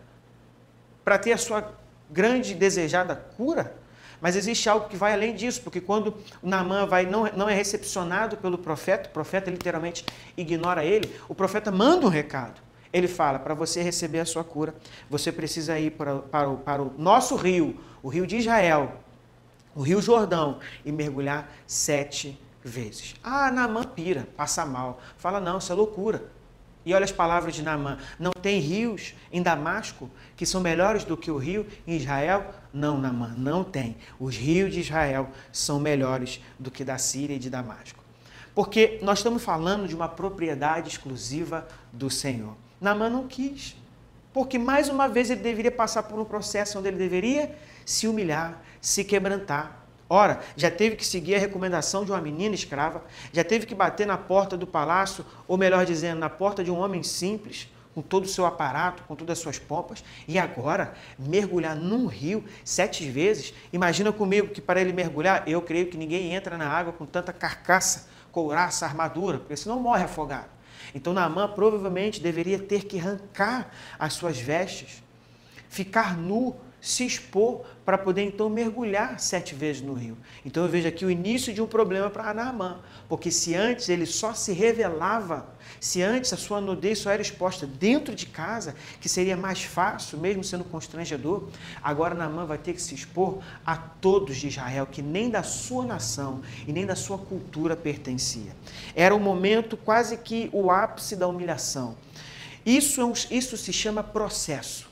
para 1.03 1.17
ter 1.17 1.31
a 1.31 1.37
sua 1.37 1.73
grande 2.11 2.51
e 2.51 2.55
desejada 2.55 3.15
cura? 3.15 3.86
Mas 4.19 4.35
existe 4.35 4.67
algo 4.69 4.89
que 4.89 4.97
vai 4.97 5.13
além 5.13 5.35
disso, 5.35 5.61
porque 5.61 5.79
quando 5.79 6.15
Naamã 6.41 6.85
vai, 6.85 7.05
não, 7.05 7.25
não 7.35 7.47
é 7.47 7.53
recepcionado 7.53 8.37
pelo 8.37 8.57
profeta, 8.57 9.09
o 9.09 9.13
profeta 9.13 9.51
literalmente 9.51 10.05
ignora 10.35 10.83
ele, 10.83 11.13
o 11.27 11.35
profeta 11.35 11.71
manda 11.71 12.05
um 12.05 12.09
recado. 12.09 12.61
Ele 12.91 13.07
fala: 13.07 13.37
para 13.37 13.53
você 13.53 13.81
receber 13.81 14.19
a 14.19 14.25
sua 14.25 14.43
cura, 14.43 14.73
você 15.09 15.31
precisa 15.31 15.77
ir 15.79 15.91
para, 15.91 16.15
para, 16.19 16.49
o, 16.49 16.57
para 16.57 16.81
o 16.81 16.93
nosso 16.97 17.35
rio, 17.35 17.79
o 18.01 18.09
rio 18.09 18.25
de 18.25 18.37
Israel, 18.37 19.01
o 19.75 19.81
rio 19.81 20.01
Jordão, 20.01 20.59
e 20.83 20.91
mergulhar 20.91 21.51
sete 21.67 22.39
vezes. 22.63 23.15
Ah, 23.23 23.51
Naamã 23.51 23.83
pira, 23.83 24.27
passa 24.35 24.65
mal. 24.65 24.99
Fala, 25.17 25.39
não, 25.39 25.57
isso 25.57 25.71
é 25.71 25.75
loucura. 25.75 26.37
E 26.87 26.93
olha 26.93 27.03
as 27.03 27.11
palavras 27.11 27.53
de 27.53 27.61
Naamã: 27.61 27.97
não 28.17 28.31
tem 28.31 28.59
rios 28.59 29.13
em 29.29 29.41
Damasco 29.41 30.09
que 30.37 30.45
são 30.45 30.61
melhores 30.61 31.03
do 31.03 31.17
que 31.17 31.29
o 31.29 31.37
rio 31.37 31.67
em 31.85 31.97
Israel? 31.97 32.49
Não, 32.77 32.99
Naamã, 32.99 33.33
não 33.35 33.63
tem. 33.63 33.97
Os 34.19 34.37
rios 34.37 34.71
de 34.71 34.81
Israel 34.81 35.31
são 35.51 35.79
melhores 35.79 36.39
do 36.59 36.69
que 36.69 36.83
da 36.83 36.99
Síria 36.99 37.35
e 37.35 37.39
de 37.39 37.49
Damasco. 37.49 38.03
Porque 38.53 38.99
nós 39.01 39.17
estamos 39.17 39.43
falando 39.43 39.87
de 39.87 39.95
uma 39.95 40.07
propriedade 40.07 40.87
exclusiva 40.87 41.67
do 41.91 42.07
Senhor. 42.07 42.55
Naamã 42.79 43.09
não 43.09 43.27
quis. 43.27 43.75
Porque 44.31 44.59
mais 44.59 44.89
uma 44.89 45.07
vez 45.07 45.31
ele 45.31 45.41
deveria 45.41 45.71
passar 45.71 46.03
por 46.03 46.19
um 46.19 46.25
processo 46.25 46.77
onde 46.77 46.87
ele 46.87 46.97
deveria 46.97 47.57
se 47.83 48.07
humilhar, 48.07 48.61
se 48.79 49.03
quebrantar. 49.03 49.83
Ora, 50.07 50.39
já 50.55 50.69
teve 50.69 50.95
que 50.95 51.05
seguir 51.05 51.33
a 51.33 51.39
recomendação 51.39 52.05
de 52.05 52.11
uma 52.11 52.21
menina 52.21 52.53
escrava, 52.53 53.03
já 53.33 53.43
teve 53.43 53.65
que 53.65 53.73
bater 53.73 54.05
na 54.05 54.19
porta 54.19 54.55
do 54.55 54.67
palácio, 54.67 55.25
ou 55.47 55.57
melhor 55.57 55.83
dizendo, 55.83 56.19
na 56.19 56.29
porta 56.29 56.63
de 56.63 56.69
um 56.69 56.77
homem 56.77 57.01
simples, 57.01 57.69
com 57.97 58.01
todo 58.03 58.25
o 58.25 58.27
seu 58.27 58.45
aparato, 58.45 59.01
com 59.07 59.15
todas 59.15 59.39
as 59.39 59.41
suas 59.41 59.57
pompas, 59.57 60.03
e 60.27 60.37
agora 60.37 60.93
mergulhar 61.17 61.75
num 61.75 62.05
rio 62.05 62.45
sete 62.63 63.09
vezes. 63.09 63.55
Imagina 63.73 64.11
comigo 64.11 64.49
que 64.49 64.61
para 64.61 64.79
ele 64.79 64.93
mergulhar, 64.93 65.49
eu 65.49 65.59
creio 65.63 65.87
que 65.87 65.97
ninguém 65.97 66.31
entra 66.31 66.59
na 66.59 66.69
água 66.69 66.93
com 66.93 67.07
tanta 67.07 67.33
carcaça, 67.33 68.07
couraça, 68.31 68.85
armadura, 68.85 69.39
porque 69.39 69.57
senão 69.57 69.79
morre 69.79 70.03
afogado. 70.03 70.45
Então 70.93 71.11
Naamã 71.11 71.47
provavelmente 71.47 72.21
deveria 72.21 72.59
ter 72.59 72.85
que 72.85 72.99
arrancar 72.99 73.71
as 73.97 74.13
suas 74.13 74.37
vestes, 74.37 75.01
ficar 75.67 76.15
nu 76.15 76.55
se 76.87 77.05
expor 77.05 77.65
para 77.83 77.97
poder 77.97 78.23
então 78.23 78.49
mergulhar 78.49 79.19
sete 79.19 79.53
vezes 79.53 79.81
no 79.81 79.93
rio. 79.93 80.17
Então 80.45 80.63
eu 80.63 80.69
vejo 80.69 80.87
aqui 80.87 81.03
o 81.03 81.11
início 81.11 81.53
de 81.53 81.61
um 81.61 81.67
problema 81.67 82.09
para 82.09 82.33
Naamã, 82.33 82.79
porque 83.09 83.29
se 83.29 83.55
antes 83.55 83.89
ele 83.89 84.05
só 84.05 84.33
se 84.33 84.53
revelava, 84.53 85.49
se 85.81 86.01
antes 86.01 86.31
a 86.31 86.37
sua 86.37 86.61
nudez 86.61 86.99
só 86.99 87.11
era 87.11 87.21
exposta 87.21 87.67
dentro 87.67 88.15
de 88.15 88.25
casa, 88.25 88.73
que 89.01 89.09
seria 89.09 89.35
mais 89.35 89.63
fácil, 89.63 90.17
mesmo 90.17 90.45
sendo 90.45 90.63
constrangedor, 90.63 91.49
agora 91.83 92.15
Naamã 92.15 92.45
vai 92.45 92.57
ter 92.57 92.73
que 92.73 92.81
se 92.81 92.95
expor 92.95 93.39
a 93.65 93.75
todos 93.75 94.37
de 94.37 94.47
Israel, 94.47 94.87
que 94.89 95.01
nem 95.01 95.29
da 95.29 95.43
sua 95.43 95.83
nação 95.83 96.41
e 96.65 96.71
nem 96.71 96.85
da 96.85 96.95
sua 96.95 97.17
cultura 97.17 97.75
pertencia. 97.75 98.55
Era 98.95 99.13
o 99.13 99.19
momento 99.19 99.75
quase 99.75 100.15
que 100.15 100.49
o 100.53 100.71
ápice 100.71 101.17
da 101.17 101.27
humilhação. 101.27 101.97
Isso, 102.65 103.01
é 103.01 103.35
isso 103.35 103.57
se 103.57 103.73
chama 103.73 104.01
processo. 104.01 104.86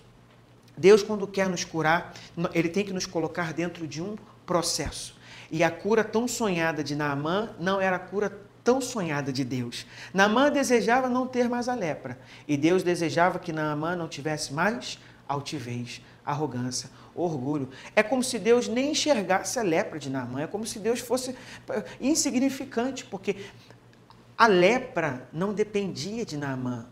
Deus, 0.77 1.01
quando 1.01 1.27
quer 1.27 1.49
nos 1.49 1.63
curar, 1.63 2.13
ele 2.53 2.69
tem 2.69 2.83
que 2.85 2.93
nos 2.93 3.05
colocar 3.05 3.53
dentro 3.53 3.87
de 3.87 4.01
um 4.01 4.15
processo. 4.45 5.15
E 5.51 5.63
a 5.63 5.71
cura 5.71 6.03
tão 6.03 6.27
sonhada 6.27 6.83
de 6.83 6.95
Naamã 6.95 7.49
não 7.59 7.79
era 7.79 7.95
a 7.95 7.99
cura 7.99 8.41
tão 8.63 8.81
sonhada 8.81 9.31
de 9.31 9.45
Deus. 9.45 9.85
Naamã 10.13 10.51
desejava 10.51 11.07
não 11.07 11.27
ter 11.27 11.47
mais 11.47 11.69
a 11.69 11.75
lepra. 11.75 12.19
E 12.47 12.57
Deus 12.57 12.81
desejava 12.81 13.37
que 13.37 13.53
Naamã 13.53 13.95
não 13.95 14.07
tivesse 14.07 14.53
mais 14.53 14.99
altivez, 15.27 16.01
arrogância, 16.25 16.89
orgulho. 17.13 17.69
É 17.95 18.01
como 18.01 18.23
se 18.23 18.39
Deus 18.39 18.67
nem 18.67 18.91
enxergasse 18.91 19.59
a 19.59 19.63
lepra 19.63 19.99
de 19.99 20.09
Naamã. 20.09 20.41
É 20.41 20.47
como 20.47 20.65
se 20.65 20.79
Deus 20.79 20.99
fosse 20.99 21.35
eh, 21.69 21.83
insignificante, 22.01 23.05
porque 23.05 23.37
a 24.37 24.47
lepra 24.47 25.29
não 25.31 25.53
dependia 25.53 26.25
de 26.25 26.35
Naamã. 26.35 26.87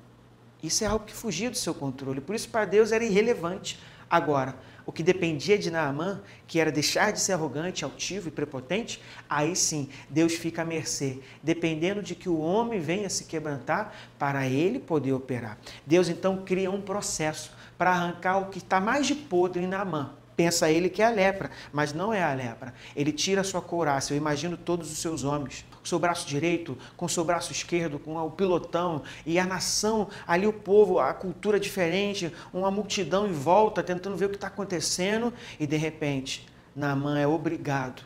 Isso 0.64 0.84
é 0.86 0.88
algo 0.88 1.06
que 1.06 1.14
fugia 1.14 1.52
do 1.52 1.58
seu 1.58 1.76
controle. 1.76 2.22
Por 2.22 2.34
isso, 2.34 2.48
para 2.48 2.64
Deus 2.64 2.94
era 2.94 3.04
irrelevante. 3.04 3.78
Agora, 4.10 4.56
o 4.86 4.92
que 4.92 5.04
dependia 5.04 5.58
de 5.58 5.70
Naamã, 5.70 6.22
que 6.48 6.60
era 6.60 6.72
deixar 6.72 7.12
de 7.12 7.20
ser 7.20 7.34
arrogante, 7.34 7.84
altivo 7.84 8.30
e 8.30 8.32
prepotente, 8.32 9.02
aí 9.30 9.56
sim 9.56 9.90
Deus 10.10 10.34
fica 10.34 10.62
à 10.62 10.66
mercê, 10.66 11.20
dependendo 11.42 12.02
de 12.02 12.16
que 12.16 12.30
o 12.30 12.40
homem 12.40 12.80
venha 12.80 13.10
se 13.10 13.26
quebrantar 13.26 13.94
para 14.18 14.48
ele 14.48 14.80
poder 14.80 15.14
operar. 15.14 15.58
Deus 15.86 16.10
então 16.10 16.44
cria 16.44 16.72
um 16.72 16.82
processo 16.82 17.52
para 17.78 17.92
arrancar 17.92 18.38
o 18.38 18.50
que 18.50 18.58
está 18.58 18.80
mais 18.80 19.08
de 19.08 19.16
podre 19.16 19.64
em 19.64 19.68
Naamã. 19.68 20.14
Pensa 20.36 20.70
ele 20.70 20.90
que 20.90 21.02
é 21.02 21.06
a 21.06 21.10
lepra, 21.10 21.52
mas 21.72 21.94
não 21.94 22.12
é 22.12 22.24
a 22.24 22.34
lepra. 22.34 22.74
Ele 22.96 23.12
tira 23.12 23.42
a 23.42 23.44
sua 23.44 23.62
couraça. 23.62 24.14
Eu 24.14 24.18
imagino 24.18 24.58
todos 24.58 24.92
os 24.92 24.98
seus 24.98 25.24
homens, 25.24 25.64
o 25.84 25.88
seu 25.88 26.00
braço 26.00 26.28
direito, 26.28 26.78
com 26.98 27.08
seu 27.08 27.24
braço 27.24 27.52
esquerdo, 27.52 28.00
com 28.00 28.18
o 28.18 28.32
pilotão, 28.32 29.04
e 29.26 29.38
a 29.38 29.46
nação, 29.46 30.10
ali 30.26 30.48
o 30.48 30.54
povo, 30.54 31.00
a 31.00 31.14
cultura 31.14 31.60
diferente, 31.60 32.34
uma 32.52 32.72
multidão 32.72 33.28
em 33.28 33.32
volta, 33.34 33.84
tentando 33.84 34.18
ver 34.18 34.26
o 34.26 34.30
que 34.30 34.36
está 34.36 34.48
acontecendo, 34.48 35.32
e 35.60 35.68
de 35.68 35.78
repente, 35.78 36.48
Naamã 36.76 37.20
é 37.20 37.28
obrigado 37.28 38.04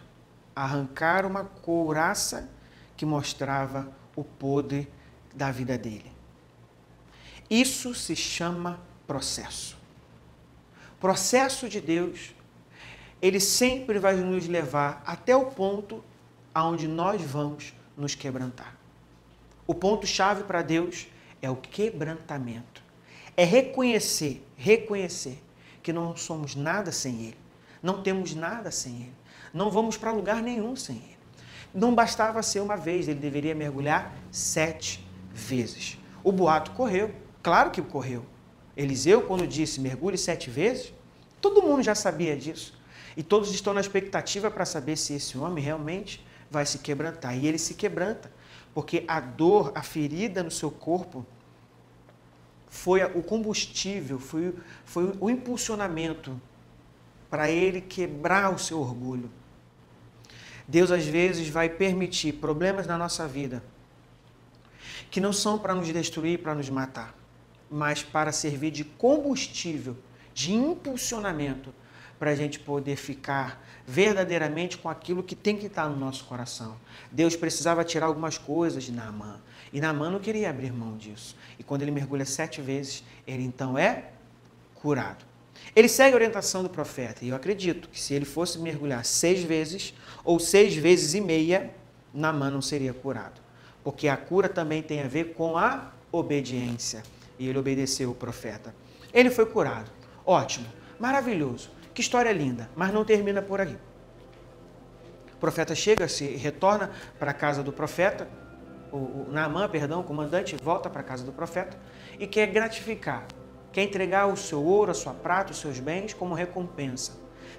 a 0.54 0.64
arrancar 0.64 1.26
uma 1.26 1.46
couraça 1.46 2.50
que 2.98 3.06
mostrava 3.06 3.88
o 4.16 4.24
podre 4.24 4.92
da 5.34 5.52
vida 5.52 5.78
dele. 5.78 6.12
Isso 7.50 7.94
se 7.94 8.16
chama 8.16 8.80
processo 9.06 9.77
processo 11.00 11.70
de 11.70 11.80
Deus, 11.80 12.36
ele 13.22 13.40
sempre 13.40 14.00
vai 14.00 14.16
nos 14.16 14.48
levar 14.48 15.02
até 15.06 15.36
o 15.36 15.46
ponto 15.46 16.04
aonde 16.54 16.88
nós 16.88 17.22
vamos 17.22 17.74
nos 17.96 18.16
quebrantar. 18.16 18.76
O 19.66 19.74
ponto 19.74 20.08
chave 20.08 20.44
para 20.44 20.62
Deus 20.62 21.08
é 21.42 21.50
o 21.50 21.56
quebrantamento. 21.56 22.82
É 23.36 23.44
reconhecer, 23.44 24.46
reconhecer 24.56 25.44
que 25.84 25.94
não 25.94 26.16
somos 26.16 26.56
nada 26.56 26.92
sem 26.92 27.28
ele. 27.28 27.38
Não 27.82 28.02
temos 28.02 28.34
nada 28.34 28.72
sem 28.72 28.94
ele. 28.94 29.16
Não 29.54 29.70
vamos 29.70 29.98
para 29.98 30.12
lugar 30.12 30.42
nenhum 30.42 30.76
sem 30.76 30.96
ele. 30.96 31.18
Não 31.74 31.94
bastava 31.94 32.42
ser 32.42 32.60
uma 32.60 32.76
vez, 32.76 33.08
ele 33.08 33.20
deveria 33.20 33.54
mergulhar 33.54 34.16
sete 34.32 35.06
vezes. 35.32 35.98
O 36.24 36.32
boato 36.32 36.72
correu, 36.72 37.14
claro 37.44 37.72
que 37.72 37.82
correu. 37.82 38.26
Eliseu, 38.78 39.24
quando 39.24 39.48
disse 39.48 39.82
mergulhe 39.82 40.20
sete 40.20 40.52
vezes, 40.52 40.94
todo 41.42 41.64
mundo 41.64 41.82
já 41.82 41.96
sabia 41.96 42.38
disso. 42.38 42.78
E 43.18 43.24
todos 43.24 43.52
estão 43.52 43.74
na 43.74 43.82
expectativa 43.82 44.52
para 44.52 44.64
saber 44.64 44.96
se 44.96 45.16
esse 45.16 45.36
homem 45.36 45.64
realmente 45.64 46.24
vai 46.52 46.64
se 46.64 46.78
quebrantar. 46.78 47.36
E 47.36 47.48
ele 47.48 47.58
se 47.58 47.74
quebranta, 47.74 48.32
porque 48.76 49.04
a 49.08 49.20
dor, 49.20 49.72
a 49.74 49.82
ferida 49.82 50.44
no 50.44 50.52
seu 50.52 50.70
corpo, 50.70 51.26
foi 52.70 53.04
o 53.04 53.24
combustível, 53.24 54.20
foi, 54.20 54.54
foi 54.86 55.12
o 55.20 55.28
impulsionamento 55.28 56.40
para 57.32 57.50
ele 57.50 57.82
quebrar 57.82 58.54
o 58.54 58.60
seu 58.60 58.80
orgulho. 58.80 59.32
Deus 60.68 60.92
às 60.92 61.06
vezes 61.06 61.50
vai 61.50 61.68
permitir 61.68 62.34
problemas 62.34 62.86
na 62.86 62.98
nossa 62.98 63.28
vida 63.28 63.64
que 65.10 65.20
não 65.20 65.34
são 65.34 65.58
para 65.58 65.74
nos 65.74 65.88
destruir, 65.92 66.40
para 66.40 66.54
nos 66.54 66.70
matar 66.70 67.16
mas 67.70 68.04
para 68.04 68.32
servir 68.32 68.72
de 68.72 68.84
combustível, 68.84 69.98
de 70.34 70.54
impulsionamento, 70.54 71.74
para 72.20 72.32
a 72.32 72.36
gente 72.36 72.60
poder 72.60 72.96
ficar 72.96 73.64
verdadeiramente 73.86 74.78
com 74.78 74.90
aquilo 74.90 75.24
que 75.24 75.36
tem 75.36 75.56
que 75.56 75.68
estar 75.68 75.88
no 75.88 75.96
nosso 75.96 76.26
coração. 76.26 76.76
Deus 77.12 77.36
precisava 77.36 77.84
tirar 77.84 78.08
algumas 78.08 78.38
coisas 78.38 78.84
de 78.84 78.92
Naamã, 78.92 79.40
e 79.72 79.80
Naamã 79.80 80.10
não 80.10 80.20
queria 80.20 80.50
abrir 80.50 80.72
mão 80.72 80.98
disso. 80.98 81.36
E 81.60 81.64
quando 81.64 81.82
ele 81.82 81.92
mergulha 81.92 82.26
sete 82.26 82.62
vezes, 82.62 83.04
ele 83.26 83.44
então 83.44 83.78
é 83.78 84.12
curado. 84.76 85.26
Ele 85.76 85.88
segue 85.88 86.14
a 86.14 86.16
orientação 86.16 86.64
do 86.64 86.70
profeta, 86.70 87.24
e 87.24 87.30
eu 87.30 87.36
acredito 87.36 87.90
que 87.90 88.00
se 88.00 88.14
ele 88.14 88.26
fosse 88.26 88.58
mergulhar 88.60 89.04
seis 89.06 89.44
vezes, 89.44 89.94
ou 90.24 90.40
seis 90.40 90.76
vezes 90.76 91.14
e 91.14 91.22
meia, 91.22 91.72
Naamã 92.14 92.50
não 92.50 92.62
seria 92.62 92.94
curado. 92.94 93.42
Porque 93.84 94.08
a 94.08 94.18
cura 94.18 94.50
também 94.50 94.82
tem 94.82 95.02
a 95.02 95.08
ver 95.08 95.34
com 95.34 95.58
a 95.58 95.92
obediência 96.12 97.04
e 97.40 97.48
ele 97.48 97.58
obedeceu 97.58 98.12
o 98.12 98.16
profeta. 98.16 98.74
Ele 99.14 99.30
foi 99.30 99.46
curado. 99.46 99.90
Ótimo, 100.26 100.68
maravilhoso. 101.00 101.70
Que 101.94 102.02
história 102.02 102.32
linda, 102.32 102.70
mas 102.76 102.94
não 102.94 103.04
termina 103.04 103.42
por 103.42 103.60
aí. 103.60 103.78
O 105.34 105.38
profeta 105.40 105.76
chega, 105.76 106.08
se 106.08 106.26
retorna 106.36 106.92
para 107.20 107.32
a 107.32 107.34
casa 107.34 107.64
do 107.64 107.72
profeta, 107.72 108.28
o, 108.92 108.98
o 108.98 109.28
Naamã, 109.32 109.68
perdão, 109.70 110.02
o 110.02 110.04
comandante, 110.04 110.56
volta 110.56 110.90
para 110.90 111.02
a 111.02 111.04
casa 111.04 111.24
do 111.24 111.32
profeta 111.32 111.78
e 112.20 112.26
quer 112.26 112.48
gratificar, 112.48 113.26
quer 113.72 113.84
entregar 113.84 114.28
o 114.28 114.36
seu 114.36 114.64
ouro, 114.64 114.92
a 114.92 114.94
sua 114.94 115.14
prata, 115.14 115.52
os 115.52 115.60
seus 115.60 115.80
bens 115.80 116.14
como 116.14 116.34
recompensa. 116.34 117.14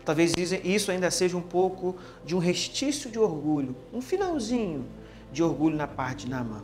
Talvez 0.05 0.33
isso 0.37 0.91
ainda 0.91 1.11
seja 1.11 1.37
um 1.37 1.43
pouco 1.43 1.97
de 2.25 2.35
um 2.35 2.39
restício 2.39 3.11
de 3.11 3.19
orgulho, 3.19 3.77
um 3.93 4.01
finalzinho 4.01 4.87
de 5.31 5.43
orgulho 5.43 5.77
na 5.77 5.87
parte 5.87 6.25
de 6.25 6.31
Naamã, 6.31 6.63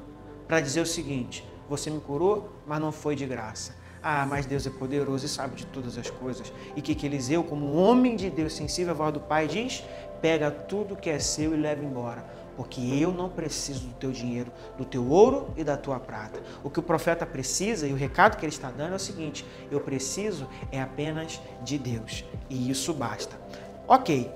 para 0.49 0.61
dizer 0.61 0.81
o 0.81 0.87
seguinte: 0.87 1.45
você 1.69 1.91
me 1.91 2.01
curou, 2.01 2.53
mas 2.67 2.81
não 2.81 2.93
foi 2.93 3.15
de 3.15 3.27
graça. 3.27 3.75
Ah, 4.03 4.27
mas 4.27 4.45
Deus 4.45 4.67
é 4.67 4.71
poderoso 4.71 5.25
e 5.25 5.29
sabe 5.29 5.57
de 5.57 5.65
todas 5.67 5.97
as 5.97 6.11
coisas. 6.11 6.53
E 6.77 6.83
que, 6.83 6.95
que 6.95 7.07
Eliseu, 7.07 7.43
como 7.43 7.75
homem 7.75 8.17
de 8.17 8.29
Deus, 8.29 8.53
sensível 8.53 8.93
à 8.93 8.95
voz 8.95 9.15
do 9.15 9.21
Pai, 9.21 9.49
diz: 9.49 9.83
pega 10.21 10.51
tudo 10.51 10.95
que 10.95 11.09
é 11.09 11.19
seu 11.19 11.55
e 11.55 11.57
leva 11.57 11.83
embora. 11.83 12.23
Porque 12.55 12.81
eu 12.81 13.11
não 13.11 13.31
preciso 13.31 13.87
do 13.87 13.95
teu 13.95 14.13
dinheiro, 14.13 14.53
do 14.77 14.85
teu 14.85 15.09
ouro 15.09 15.49
e 15.57 15.65
da 15.65 15.77
tua 15.77 15.99
prata. 15.99 16.41
O 16.63 16.69
que 16.69 16.79
o 16.79 16.83
profeta 16.83 17.25
precisa, 17.25 17.87
e 17.87 17.93
o 17.93 17.97
recado 17.97 18.37
que 18.37 18.45
ele 18.45 18.53
está 18.53 18.71
dando 18.71 18.93
é 18.93 18.97
o 18.97 19.01
seguinte: 19.01 19.45
eu 19.71 19.81
preciso 19.81 20.47
é 20.71 20.83
apenas 20.83 21.41
de 21.63 21.79
Deus. 21.79 22.25
E 22.51 22.71
isso 22.71 22.93
basta. 22.93 23.41
Ok, 23.89 24.31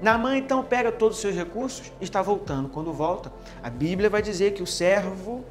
Naamã 0.00 0.36
então 0.36 0.62
pega 0.64 0.90
todos 0.90 1.16
os 1.16 1.20
seus 1.20 1.34
recursos 1.34 1.92
e 2.00 2.04
está 2.04 2.22
voltando. 2.22 2.68
Quando 2.68 2.92
volta, 2.92 3.32
a 3.62 3.70
Bíblia 3.70 4.08
vai 4.08 4.22
dizer 4.22 4.54
que 4.54 4.62
o 4.62 4.66
servo 4.66 5.44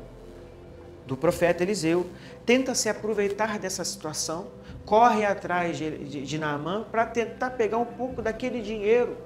do 1.06 1.18
profeta 1.18 1.64
Eliseu 1.64 2.10
tenta 2.46 2.74
se 2.76 2.90
aproveitar 2.90 3.60
dessa 3.60 3.84
situação, 3.84 4.48
corre 4.86 5.26
atrás 5.26 5.78
de, 5.78 5.98
de, 6.06 6.26
de 6.26 6.38
Naamã 6.38 6.84
para 6.90 7.06
tentar 7.06 7.52
pegar 7.52 7.78
um 7.78 7.86
pouco 7.86 8.22
daquele 8.22 8.62
dinheiro 8.62 9.18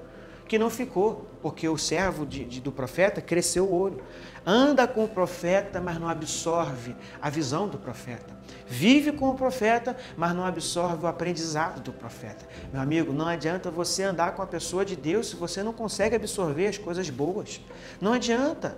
que 0.46 0.58
não 0.58 0.70
ficou, 0.70 1.26
porque 1.42 1.68
o 1.68 1.76
servo 1.76 2.24
de, 2.24 2.44
de, 2.44 2.60
do 2.60 2.70
profeta 2.70 3.20
cresceu 3.20 3.64
o 3.64 3.74
olho. 3.74 4.00
Anda 4.44 4.86
com 4.86 5.04
o 5.04 5.08
profeta, 5.08 5.80
mas 5.80 5.98
não 5.98 6.08
absorve 6.08 6.94
a 7.20 7.28
visão 7.28 7.68
do 7.68 7.78
profeta. 7.78 8.36
Vive 8.66 9.12
com 9.12 9.28
o 9.28 9.34
profeta, 9.34 9.96
mas 10.16 10.34
não 10.34 10.44
absorve 10.44 11.04
o 11.04 11.08
aprendizado 11.08 11.80
do 11.80 11.92
profeta. 11.92 12.46
Meu 12.72 12.80
amigo, 12.80 13.12
não 13.12 13.26
adianta 13.26 13.70
você 13.70 14.04
andar 14.04 14.34
com 14.34 14.42
a 14.42 14.46
pessoa 14.46 14.84
de 14.84 14.94
Deus 14.94 15.30
se 15.30 15.36
você 15.36 15.62
não 15.62 15.72
consegue 15.72 16.14
absorver 16.14 16.68
as 16.68 16.78
coisas 16.78 17.10
boas. 17.10 17.60
Não 18.00 18.12
adianta. 18.12 18.76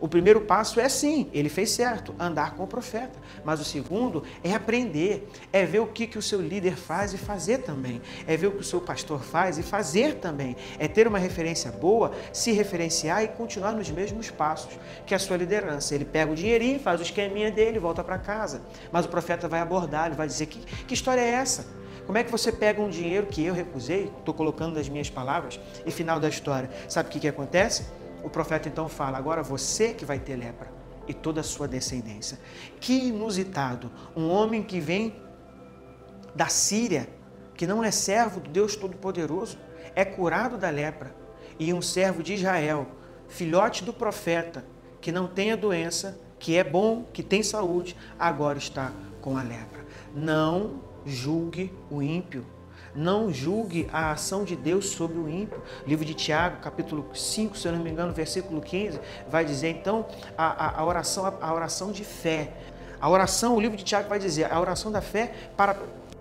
O 0.00 0.08
primeiro 0.08 0.40
passo 0.40 0.80
é 0.80 0.88
sim, 0.88 1.28
ele 1.30 1.50
fez 1.50 1.72
certo, 1.72 2.14
andar 2.18 2.54
com 2.54 2.64
o 2.64 2.66
profeta. 2.66 3.18
Mas 3.44 3.60
o 3.60 3.64
segundo 3.64 4.24
é 4.42 4.54
aprender, 4.54 5.28
é 5.52 5.66
ver 5.66 5.80
o 5.80 5.86
que, 5.86 6.06
que 6.06 6.16
o 6.16 6.22
seu 6.22 6.40
líder 6.40 6.74
faz 6.74 7.12
e 7.12 7.18
fazer 7.18 7.58
também. 7.58 8.00
É 8.26 8.34
ver 8.34 8.46
o 8.46 8.52
que 8.52 8.60
o 8.60 8.64
seu 8.64 8.80
pastor 8.80 9.22
faz 9.22 9.58
e 9.58 9.62
fazer 9.62 10.14
também. 10.14 10.56
É 10.78 10.88
ter 10.88 11.06
uma 11.06 11.18
referência 11.18 11.70
boa, 11.70 12.12
se 12.32 12.50
referenciar 12.52 13.22
e 13.22 13.28
continuar 13.28 13.72
nos 13.72 13.90
mesmos 13.90 14.30
passos 14.30 14.72
que 15.04 15.14
a 15.14 15.18
sua 15.18 15.36
liderança. 15.36 15.94
Ele 15.94 16.06
pega 16.06 16.32
o 16.32 16.34
dinheirinho, 16.34 16.80
faz 16.80 16.98
o 16.98 17.02
esqueminha 17.02 17.50
dele, 17.50 17.78
volta 17.78 18.02
para 18.02 18.16
casa. 18.16 18.62
Mas 18.90 19.04
o 19.04 19.08
profeta 19.10 19.48
vai 19.48 19.60
abordar, 19.60 20.06
ele 20.06 20.16
vai 20.16 20.26
dizer: 20.26 20.46
que, 20.46 20.60
que 20.86 20.94
história 20.94 21.20
é 21.20 21.28
essa? 21.28 21.66
Como 22.06 22.16
é 22.16 22.24
que 22.24 22.30
você 22.30 22.50
pega 22.50 22.80
um 22.80 22.88
dinheiro 22.88 23.26
que 23.26 23.44
eu 23.44 23.54
recusei, 23.54 24.10
estou 24.18 24.34
colocando 24.34 24.74
nas 24.74 24.88
minhas 24.88 25.10
palavras, 25.10 25.60
e 25.86 25.90
final 25.90 26.18
da 26.18 26.28
história, 26.28 26.68
sabe 26.88 27.08
o 27.08 27.12
que, 27.12 27.20
que 27.20 27.28
acontece? 27.28 27.84
O 28.22 28.30
profeta 28.30 28.68
então 28.68 28.88
fala: 28.88 29.18
agora 29.18 29.42
você 29.42 29.92
que 29.94 30.04
vai 30.04 30.18
ter 30.18 30.36
lepra 30.36 30.70
e 31.06 31.14
toda 31.14 31.40
a 31.40 31.44
sua 31.44 31.66
descendência. 31.66 32.38
Que 32.80 33.08
inusitado! 33.08 33.90
Um 34.16 34.28
homem 34.28 34.62
que 34.62 34.80
vem 34.80 35.14
da 36.34 36.46
Síria, 36.46 37.08
que 37.54 37.66
não 37.66 37.82
é 37.82 37.90
servo 37.90 38.40
do 38.40 38.48
Deus 38.48 38.76
Todo-Poderoso, 38.76 39.58
é 39.94 40.04
curado 40.04 40.56
da 40.56 40.70
lepra. 40.70 41.14
E 41.58 41.72
um 41.72 41.82
servo 41.82 42.22
de 42.22 42.34
Israel, 42.34 42.86
filhote 43.28 43.84
do 43.84 43.92
profeta, 43.92 44.64
que 45.00 45.12
não 45.12 45.26
tem 45.26 45.52
a 45.52 45.56
doença, 45.56 46.18
que 46.38 46.56
é 46.56 46.64
bom, 46.64 47.04
que 47.12 47.22
tem 47.22 47.42
saúde, 47.42 47.96
agora 48.18 48.56
está 48.56 48.92
com 49.20 49.36
a 49.36 49.42
lepra. 49.42 49.84
Não 50.14 50.80
julgue 51.04 51.72
o 51.90 52.00
ímpio 52.02 52.46
não 52.94 53.32
julgue 53.32 53.88
a 53.92 54.12
ação 54.12 54.44
de 54.44 54.56
Deus 54.56 54.90
sobre 54.90 55.18
o 55.18 55.28
ímpio. 55.28 55.62
Livro 55.86 56.04
de 56.04 56.14
Tiago, 56.14 56.58
capítulo 56.60 57.08
5, 57.14 57.56
se 57.56 57.66
eu 57.66 57.72
não 57.72 57.80
me 57.80 57.90
engano, 57.90 58.12
versículo 58.12 58.60
15, 58.60 59.00
vai 59.28 59.44
dizer 59.44 59.68
então 59.68 60.06
a, 60.36 60.66
a, 60.66 60.80
a 60.80 60.84
oração, 60.84 61.26
a, 61.26 61.34
a 61.40 61.54
oração 61.54 61.92
de 61.92 62.04
fé. 62.04 62.52
A 63.00 63.08
oração, 63.08 63.56
o 63.56 63.60
livro 63.60 63.76
de 63.76 63.84
Tiago 63.84 64.08
vai 64.08 64.18
dizer, 64.18 64.52
a 64.52 64.60
oração 64.60 64.92
da 64.92 65.00
fé 65.00 65.32
para 65.56 65.76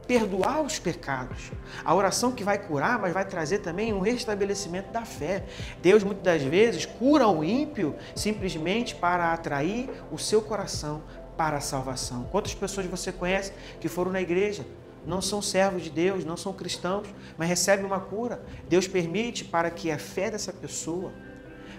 perdoar 0.07 0.61
os 0.61 0.79
pecados. 0.79 1.51
A 1.85 1.93
oração 1.93 2.31
que 2.31 2.43
vai 2.43 2.57
curar, 2.57 2.97
mas 2.97 3.13
vai 3.13 3.25
trazer 3.25 3.59
também 3.59 3.93
um 3.93 3.99
restabelecimento 3.99 4.91
da 4.91 5.05
fé. 5.05 5.43
Deus 5.83 6.03
muitas 6.03 6.23
das 6.23 6.41
vezes 6.41 6.85
cura 6.85 7.27
o 7.27 7.43
ímpio 7.43 7.95
simplesmente 8.15 8.95
para 8.95 9.31
atrair 9.31 9.87
o 10.11 10.17
seu 10.17 10.41
coração 10.41 11.03
para 11.37 11.57
a 11.57 11.61
salvação. 11.61 12.27
Quantas 12.31 12.55
pessoas 12.55 12.87
você 12.87 13.11
conhece 13.11 13.53
que 13.79 13.87
foram 13.87 14.11
na 14.11 14.19
igreja, 14.19 14.65
não 15.09 15.21
são 15.23 15.41
servos 15.41 15.81
de 15.81 15.89
Deus, 15.89 16.23
não 16.23 16.37
são 16.37 16.53
cristãos, 16.53 17.07
mas 17.35 17.49
recebem 17.49 17.83
uma 17.83 17.99
cura. 17.99 18.39
Deus 18.69 18.87
permite 18.87 19.43
para 19.43 19.71
que 19.71 19.89
a 19.89 19.97
fé 19.97 20.29
dessa 20.29 20.53
pessoa, 20.53 21.11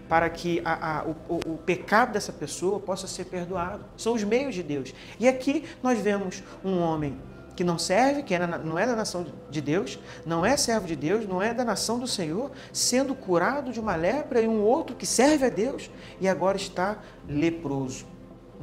para 0.09 0.29
que 0.29 0.61
a, 0.65 0.99
a, 0.99 1.05
o, 1.05 1.53
o, 1.53 1.59
pecado 1.59 2.13
dessa 2.13 2.33
pessoa 2.33 2.81
possa 2.81 3.07
ser 3.07 3.27
perdoado. 3.27 3.85
São 3.97 4.15
os 4.15 4.25
meios 4.25 4.53
de 4.53 4.65
Deus. 4.65 4.93
E 5.21 5.29
aqui 5.29 5.65
nós 5.81 6.01
vemos 6.01 6.43
um 6.65 6.81
homem 6.81 7.17
que 7.55 7.63
não 7.63 7.79
serve, 7.79 8.25
que 8.25 8.37
não 8.37 8.77
é 8.77 8.85
da 8.85 8.97
nação 8.97 9.25
de 9.49 9.61
Deus, 9.61 10.01
não 10.27 10.45
é 10.45 10.57
servo 10.57 10.89
de 10.89 10.97
Deus, 10.97 11.29
não 11.29 11.41
é 11.41 11.55
da 11.55 11.65
nação 11.65 12.01
do 12.01 12.09
Senhor, 12.09 12.51
sendo 12.73 13.15
curado 13.15 13.71
de 13.73 13.79
uma 13.79 13.95
lepra 13.95 14.41
e 14.41 14.49
um 14.49 14.61
outro 14.61 14.97
que 14.97 15.07
serve 15.07 15.47
a 15.47 15.51
Deus 15.51 15.89
e 16.21 16.29
agora 16.29 16.57
está 16.57 16.99
leproso. 17.29 18.07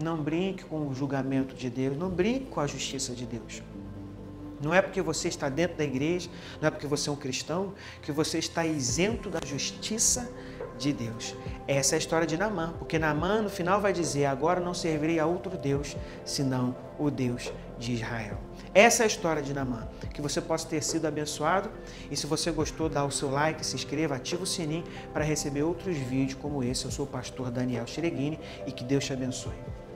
Não 0.03 0.21
brinque 0.21 0.65
com 0.65 0.87
o 0.87 0.93
julgamento 0.93 1.55
de 1.55 1.69
Deus, 1.69 1.95
não 1.95 2.09
brinque 2.09 2.47
com 2.47 2.59
a 2.59 2.67
justiça 2.67 3.13
de 3.13 3.25
Deus. 3.25 3.63
Não 4.61 4.73
é 4.73 4.81
porque 4.81 5.01
você 5.01 5.27
está 5.27 5.49
dentro 5.49 5.77
da 5.77 5.83
igreja, 5.83 6.29
não 6.59 6.67
é 6.67 6.71
porque 6.71 6.87
você 6.87 7.09
é 7.09 7.11
um 7.11 7.15
cristão, 7.15 7.73
que 8.01 8.11
você 8.11 8.39
está 8.39 8.65
isento 8.65 9.29
da 9.29 9.39
justiça 9.45 10.29
de 10.77 10.93
Deus. 10.93 11.35
Essa 11.67 11.95
é 11.95 11.97
a 11.97 11.99
história 11.99 12.27
de 12.27 12.37
Naamã, 12.37 12.73
porque 12.77 12.97
Naamã 12.99 13.41
no 13.41 13.49
final 13.49 13.81
vai 13.81 13.93
dizer: 13.93 14.25
Agora 14.25 14.59
não 14.59 14.73
servirei 14.73 15.19
a 15.19 15.25
outro 15.25 15.57
Deus, 15.57 15.95
senão 16.23 16.75
o 16.97 17.09
Deus 17.09 17.51
de 17.77 17.93
Israel. 17.93 18.37
Essa 18.73 19.03
é 19.03 19.05
a 19.05 19.07
história 19.07 19.41
de 19.41 19.53
Naamã. 19.53 19.87
Que 20.13 20.21
você 20.21 20.41
possa 20.41 20.67
ter 20.67 20.83
sido 20.83 21.05
abençoado. 21.05 21.69
E 22.11 22.17
se 22.17 22.27
você 22.27 22.51
gostou, 22.51 22.89
dá 22.89 23.03
o 23.03 23.11
seu 23.11 23.29
like, 23.31 23.65
se 23.65 23.75
inscreva, 23.75 24.15
ativa 24.15 24.43
o 24.43 24.47
sininho 24.47 24.83
para 25.13 25.23
receber 25.23 25.63
outros 25.63 25.97
vídeos 25.97 26.39
como 26.39 26.63
esse. 26.63 26.85
Eu 26.85 26.91
sou 26.91 27.05
o 27.05 27.07
pastor 27.07 27.51
Daniel 27.51 27.87
Chireguini 27.87 28.39
e 28.65 28.71
que 28.71 28.83
Deus 28.83 29.05
te 29.05 29.13
abençoe. 29.13 29.86